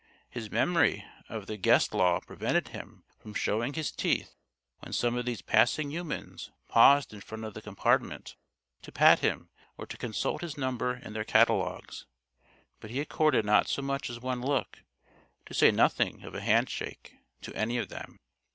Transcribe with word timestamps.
His 0.31 0.49
memory 0.49 1.05
of 1.29 1.45
the 1.45 1.57
Guest 1.57 1.93
Law 1.93 2.19
prevented 2.21 2.69
him 2.69 3.03
from 3.19 3.35
showing 3.35 3.73
his 3.75 3.91
teeth 3.91 4.33
when 4.79 4.93
some 4.93 5.15
of 5.15 5.25
these 5.27 5.43
passing 5.43 5.91
humans 5.91 6.49
paused 6.69 7.13
in 7.13 7.21
front 7.21 7.45
of 7.45 7.53
the 7.53 7.61
compartment 7.61 8.35
to 8.81 8.91
pat 8.91 9.19
him 9.19 9.51
or 9.77 9.85
to 9.85 9.97
consult 9.97 10.41
his 10.41 10.57
number 10.57 10.95
in 10.95 11.13
their 11.13 11.23
catalogues. 11.23 12.07
But 12.79 12.89
he 12.89 12.99
accorded 12.99 13.45
not 13.45 13.67
so 13.67 13.83
much 13.83 14.09
as 14.09 14.19
one 14.19 14.41
look 14.41 14.79
to 15.45 15.53
say 15.53 15.69
nothing 15.69 16.23
of 16.23 16.33
a 16.33 16.41
handshake 16.41 17.17
to 17.43 17.55
any 17.55 17.77
of 17.77 17.89
them. 17.89 18.17